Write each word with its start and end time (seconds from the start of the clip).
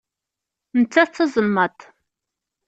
Nettat 0.79 1.07
d 1.09 1.13
tazelmaḍt. 1.15 1.81